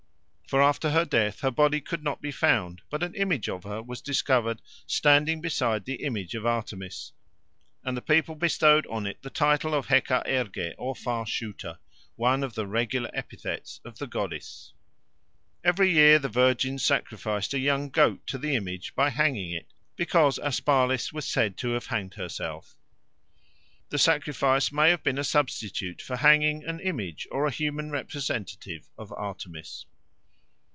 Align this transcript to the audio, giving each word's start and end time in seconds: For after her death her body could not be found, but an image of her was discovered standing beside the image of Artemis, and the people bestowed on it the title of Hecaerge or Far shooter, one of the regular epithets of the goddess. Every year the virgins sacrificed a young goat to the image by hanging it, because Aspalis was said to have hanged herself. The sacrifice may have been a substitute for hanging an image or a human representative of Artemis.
For 0.51 0.61
after 0.61 0.89
her 0.89 1.05
death 1.05 1.39
her 1.39 1.49
body 1.49 1.79
could 1.79 2.03
not 2.03 2.21
be 2.21 2.29
found, 2.33 2.81
but 2.89 3.03
an 3.03 3.15
image 3.15 3.47
of 3.47 3.63
her 3.63 3.81
was 3.81 4.01
discovered 4.01 4.61
standing 4.85 5.39
beside 5.39 5.85
the 5.85 6.03
image 6.03 6.35
of 6.35 6.45
Artemis, 6.45 7.13
and 7.85 7.95
the 7.95 8.01
people 8.01 8.35
bestowed 8.35 8.85
on 8.87 9.07
it 9.07 9.21
the 9.21 9.29
title 9.29 9.73
of 9.73 9.87
Hecaerge 9.87 10.73
or 10.77 10.93
Far 10.93 11.25
shooter, 11.25 11.79
one 12.17 12.43
of 12.43 12.55
the 12.55 12.67
regular 12.67 13.09
epithets 13.13 13.79
of 13.85 13.97
the 13.99 14.07
goddess. 14.07 14.73
Every 15.63 15.89
year 15.89 16.19
the 16.19 16.27
virgins 16.27 16.83
sacrificed 16.83 17.53
a 17.53 17.57
young 17.59 17.87
goat 17.89 18.27
to 18.27 18.37
the 18.37 18.53
image 18.53 18.93
by 18.93 19.09
hanging 19.09 19.51
it, 19.51 19.67
because 19.95 20.37
Aspalis 20.37 21.13
was 21.13 21.25
said 21.25 21.55
to 21.59 21.69
have 21.75 21.85
hanged 21.87 22.15
herself. 22.15 22.75
The 23.87 23.97
sacrifice 23.97 24.69
may 24.69 24.89
have 24.89 25.01
been 25.01 25.17
a 25.17 25.23
substitute 25.23 26.01
for 26.01 26.17
hanging 26.17 26.65
an 26.65 26.81
image 26.81 27.25
or 27.31 27.45
a 27.47 27.51
human 27.51 27.89
representative 27.89 28.89
of 28.97 29.13
Artemis. 29.13 29.85